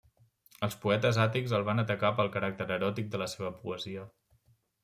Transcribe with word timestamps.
Els 0.67 0.77
poetes 0.85 1.19
àtics 1.25 1.53
el 1.59 1.67
van 1.69 1.83
atacar 1.83 2.11
pel 2.21 2.31
caràcter 2.39 2.69
eròtic 2.79 3.15
de 3.17 3.23
la 3.25 3.29
seva 3.37 3.53
poesia. 3.63 4.09